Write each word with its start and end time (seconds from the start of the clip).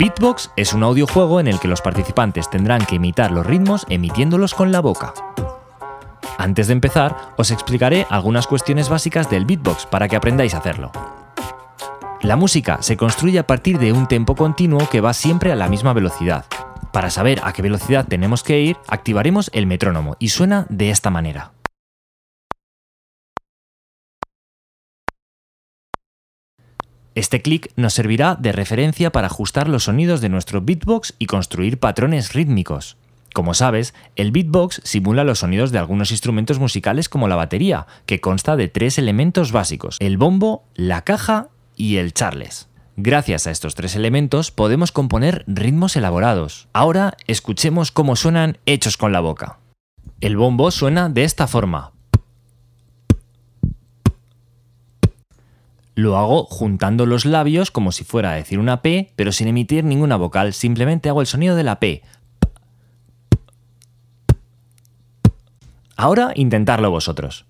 Beatbox 0.00 0.50
es 0.56 0.72
un 0.72 0.82
audiojuego 0.82 1.40
en 1.40 1.46
el 1.46 1.60
que 1.60 1.68
los 1.68 1.82
participantes 1.82 2.48
tendrán 2.48 2.86
que 2.86 2.94
imitar 2.94 3.30
los 3.30 3.44
ritmos 3.44 3.84
emitiéndolos 3.90 4.54
con 4.54 4.72
la 4.72 4.80
boca. 4.80 5.12
Antes 6.38 6.68
de 6.68 6.72
empezar, 6.72 7.34
os 7.36 7.50
explicaré 7.50 8.06
algunas 8.08 8.46
cuestiones 8.46 8.88
básicas 8.88 9.28
del 9.28 9.44
beatbox 9.44 9.84
para 9.84 10.08
que 10.08 10.16
aprendáis 10.16 10.54
a 10.54 10.58
hacerlo. 10.58 10.90
La 12.22 12.36
música 12.36 12.78
se 12.80 12.96
construye 12.96 13.38
a 13.38 13.46
partir 13.46 13.78
de 13.78 13.92
un 13.92 14.08
tempo 14.08 14.34
continuo 14.36 14.88
que 14.88 15.02
va 15.02 15.12
siempre 15.12 15.52
a 15.52 15.56
la 15.56 15.68
misma 15.68 15.92
velocidad. 15.92 16.46
Para 16.94 17.10
saber 17.10 17.38
a 17.44 17.52
qué 17.52 17.60
velocidad 17.60 18.06
tenemos 18.08 18.42
que 18.42 18.58
ir, 18.58 18.78
activaremos 18.88 19.50
el 19.52 19.66
metrónomo 19.66 20.16
y 20.18 20.30
suena 20.30 20.64
de 20.70 20.88
esta 20.88 21.10
manera. 21.10 21.52
Este 27.14 27.42
clic 27.42 27.72
nos 27.76 27.94
servirá 27.94 28.36
de 28.36 28.52
referencia 28.52 29.10
para 29.10 29.26
ajustar 29.26 29.68
los 29.68 29.84
sonidos 29.84 30.20
de 30.20 30.28
nuestro 30.28 30.60
beatbox 30.60 31.14
y 31.18 31.26
construir 31.26 31.78
patrones 31.78 32.32
rítmicos. 32.32 32.96
Como 33.34 33.54
sabes, 33.54 33.94
el 34.16 34.32
beatbox 34.32 34.80
simula 34.84 35.24
los 35.24 35.40
sonidos 35.40 35.72
de 35.72 35.78
algunos 35.78 36.10
instrumentos 36.10 36.58
musicales 36.58 37.08
como 37.08 37.28
la 37.28 37.36
batería, 37.36 37.86
que 38.06 38.20
consta 38.20 38.56
de 38.56 38.68
tres 38.68 38.98
elementos 38.98 39.52
básicos, 39.52 39.96
el 40.00 40.18
bombo, 40.18 40.64
la 40.74 41.02
caja 41.02 41.48
y 41.76 41.96
el 41.96 42.12
charles. 42.12 42.68
Gracias 42.96 43.46
a 43.46 43.50
estos 43.50 43.74
tres 43.74 43.96
elementos 43.96 44.50
podemos 44.50 44.92
componer 44.92 45.44
ritmos 45.46 45.96
elaborados. 45.96 46.68
Ahora 46.72 47.16
escuchemos 47.26 47.92
cómo 47.92 48.14
suenan 48.14 48.58
hechos 48.66 48.96
con 48.96 49.12
la 49.12 49.20
boca. 49.20 49.58
El 50.20 50.36
bombo 50.36 50.70
suena 50.70 51.08
de 51.08 51.24
esta 51.24 51.46
forma. 51.46 51.92
Lo 55.94 56.16
hago 56.16 56.44
juntando 56.44 57.04
los 57.06 57.24
labios 57.24 57.70
como 57.70 57.92
si 57.92 58.04
fuera 58.04 58.32
a 58.32 58.34
decir 58.34 58.58
una 58.58 58.82
P, 58.82 59.12
pero 59.16 59.32
sin 59.32 59.48
emitir 59.48 59.84
ninguna 59.84 60.16
vocal, 60.16 60.52
simplemente 60.54 61.08
hago 61.08 61.20
el 61.20 61.26
sonido 61.26 61.56
de 61.56 61.64
la 61.64 61.80
P. 61.80 62.02
Ahora 65.96 66.32
intentarlo 66.34 66.90
vosotros. 66.90 67.44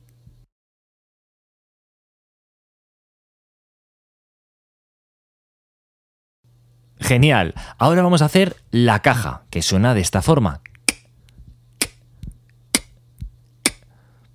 Genial. 6.99 7.55
Ahora 7.79 8.03
vamos 8.03 8.23
a 8.23 8.27
hacer 8.27 8.57
la 8.71 9.03
caja, 9.03 9.43
que 9.51 9.63
suena 9.63 9.95
de 9.95 10.01
esta 10.01 10.23
forma. 10.23 10.63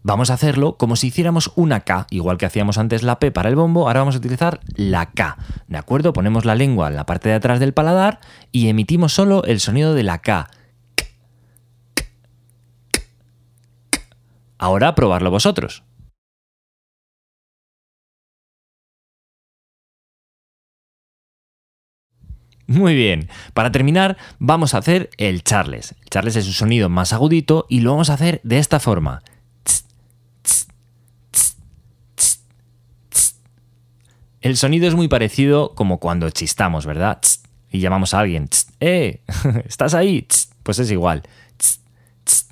Vamos 0.08 0.30
a 0.30 0.36
hacerlo 0.36 0.78
como 0.78 0.95
si 0.95 1.08
hiciéramos 1.08 1.52
una 1.56 1.80
K, 1.80 2.06
igual 2.11 2.38
que 2.38 2.45
hacíamos 2.45 2.78
antes 2.78 3.02
la 3.02 3.17
P 3.17 3.31
para 3.31 3.50
el 3.50 3.56
bombo, 3.56 3.88
ahora 3.88 4.02
vamos 4.02 4.14
a 4.14 4.20
utilizar 4.20 4.59
la 4.75 5.08
K. 5.08 5.36
¿De 5.67 5.80
acuerdo? 5.80 6.14
Ponemos 6.14 6.45
la 6.45 6.53
lengua 6.53 6.89
en 6.89 6.95
la 6.95 7.08
parte 7.08 7.30
de 7.30 7.34
atrás 7.34 7.59
del 7.59 7.73
paladar 7.73 8.20
y 8.52 8.67
emitimos 8.67 9.14
solo 9.14 9.44
el 9.45 9.59
sonido 9.59 9.95
de 9.95 10.03
la 10.03 10.20
K. 10.20 10.48
Ahora 14.59 14.94
probarlo 14.94 15.31
vosotros. 15.31 15.83
Muy 22.67 22.94
bien, 22.94 23.28
para 23.56 23.72
terminar 23.72 24.17
vamos 24.38 24.76
a 24.76 24.78
hacer 24.78 25.09
el 25.17 25.44
charles. 25.44 25.95
El 26.03 26.09
charles 26.11 26.36
es 26.36 26.45
un 26.45 26.53
sonido 26.53 26.89
más 26.89 27.11
agudito 27.11 27.66
y 27.70 27.80
lo 27.80 27.89
vamos 27.89 28.11
a 28.11 28.14
hacer 28.14 28.39
de 28.44 28.59
esta 28.59 28.80
forma. 28.80 29.23
El 34.45 34.57
sonido 34.57 34.88
es 34.88 34.93
muy 34.93 35.07
parecido 35.07 35.73
como 35.73 35.99
cuando 35.99 36.29
chistamos, 36.29 36.85
¿verdad? 36.85 37.19
y 37.71 37.79
llamamos 37.79 38.13
a 38.13 38.19
alguien. 38.19 38.47
¡Eh! 38.79 39.23
¿Estás 39.65 39.95
ahí? 39.95 40.27
Pues 40.61 40.77
es 40.77 40.91
igual. 40.91 41.23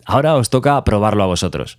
Ahora 0.04 0.34
os 0.34 0.50
toca 0.50 0.84
probarlo 0.86 1.22
a 1.22 1.28
vosotros. 1.28 1.78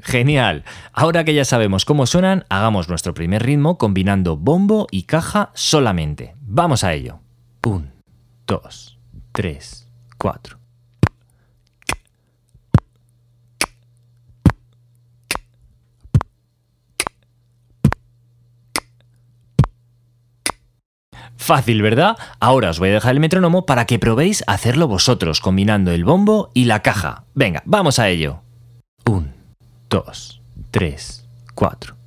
Genial. 0.00 0.64
Ahora 0.92 1.22
que 1.22 1.34
ya 1.34 1.44
sabemos 1.44 1.84
cómo 1.84 2.06
suenan, 2.06 2.44
hagamos 2.48 2.88
nuestro 2.88 3.14
primer 3.14 3.44
ritmo 3.44 3.78
combinando 3.78 4.36
bombo 4.36 4.88
y 4.90 5.04
caja 5.04 5.52
solamente. 5.54 6.34
Vamos 6.40 6.82
a 6.82 6.92
ello. 6.92 7.20
1, 7.62 7.92
2, 8.48 8.98
3, 9.30 9.88
4. 10.18 10.63
Fácil, 21.44 21.82
¿verdad? 21.82 22.16
Ahora 22.40 22.70
os 22.70 22.78
voy 22.78 22.88
a 22.88 22.94
dejar 22.94 23.12
el 23.12 23.20
metrónomo 23.20 23.66
para 23.66 23.84
que 23.84 23.98
probéis 23.98 24.42
hacerlo 24.46 24.88
vosotros, 24.88 25.40
combinando 25.40 25.90
el 25.90 26.02
bombo 26.02 26.50
y 26.54 26.64
la 26.64 26.80
caja. 26.80 27.24
Venga, 27.34 27.62
vamos 27.66 27.98
a 27.98 28.08
ello. 28.08 28.40
1, 29.04 29.28
2, 29.90 30.40
3, 30.70 31.28
4. 31.54 32.03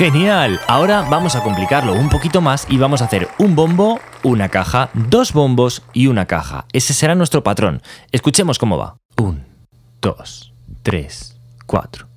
Genial, 0.00 0.58
ahora 0.66 1.02
vamos 1.10 1.36
a 1.36 1.42
complicarlo 1.42 1.92
un 1.92 2.08
poquito 2.08 2.40
más 2.40 2.66
y 2.70 2.78
vamos 2.78 3.02
a 3.02 3.04
hacer 3.04 3.28
un 3.38 3.54
bombo, 3.54 4.00
una 4.22 4.48
caja, 4.48 4.88
dos 4.94 5.34
bombos 5.34 5.82
y 5.92 6.06
una 6.06 6.24
caja. 6.24 6.64
Ese 6.72 6.94
será 6.94 7.14
nuestro 7.14 7.42
patrón. 7.42 7.82
Escuchemos 8.10 8.58
cómo 8.58 8.78
va. 8.78 8.96
Un, 9.18 9.44
dos, 10.00 10.54
tres, 10.82 11.38
cuatro. 11.66 12.09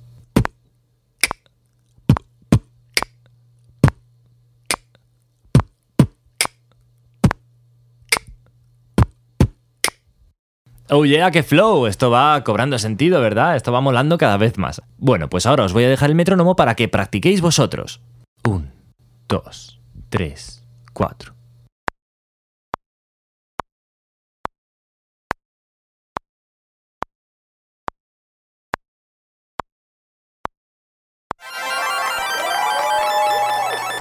Oh 10.96 11.04
yeah, 11.04 11.32
qué 11.32 11.42
flow. 11.42 11.86
Esto 11.88 12.08
va 12.08 12.44
cobrando 12.44 12.78
sentido, 12.78 13.20
¿verdad? 13.20 13.56
Esto 13.56 13.72
va 13.72 13.80
molando 13.80 14.16
cada 14.16 14.36
vez 14.36 14.58
más. 14.58 14.80
Bueno, 14.96 15.28
pues 15.28 15.44
ahora 15.44 15.64
os 15.64 15.72
voy 15.72 15.82
a 15.82 15.88
dejar 15.88 16.08
el 16.08 16.14
metrónomo 16.14 16.54
para 16.54 16.76
que 16.76 16.86
practiquéis 16.86 17.40
vosotros. 17.40 18.00
Un, 18.44 18.70
dos, 19.26 19.80
tres, 20.08 20.64
cuatro. 20.92 21.34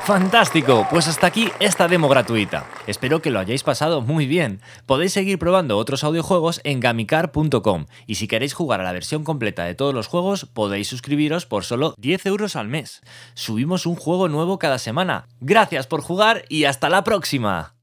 Fantástico, 0.06 0.86
pues 0.90 1.08
hasta 1.08 1.28
aquí 1.28 1.50
esta 1.62 1.88
demo 1.88 2.10
gratuita. 2.10 2.66
Espero 2.88 3.22
que 3.22 3.32
lo 3.32 3.40
hayáis 3.40 3.64
pasado 3.64 4.02
muy 4.02 4.28
bien. 4.28 4.60
Podéis 4.86 5.14
seguir 5.14 5.40
probando 5.40 5.78
otros 5.78 6.04
audiojuegos 6.04 6.60
en 6.66 6.82
gamicar.com 6.82 7.86
y 8.06 8.16
si 8.16 8.28
queréis 8.28 8.54
jugar 8.54 8.82
a 8.82 8.84
la 8.84 8.92
versión 8.92 9.24
completa 9.24 9.64
de 9.64 9.76
todos 9.76 9.94
los 9.94 10.08
juegos 10.08 10.46
podéis 10.46 10.90
suscribiros 10.90 11.46
por 11.46 11.64
solo 11.64 11.96
10 12.00 12.26
euros 12.26 12.58
al 12.58 12.68
mes. 12.68 13.02
Subimos 13.34 13.86
un 13.86 13.96
juego 13.96 14.28
nuevo 14.28 14.60
cada 14.60 14.78
semana. 14.78 15.30
Gracias 15.40 15.88
por 15.88 16.02
jugar 16.02 16.44
y 16.50 16.66
hasta 16.66 16.90
la 16.90 17.06
próxima. 17.06 17.74